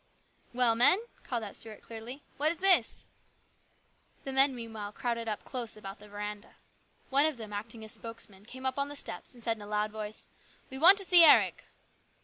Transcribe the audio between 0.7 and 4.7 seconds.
men," called out Stuart clearly, "what is this?" The men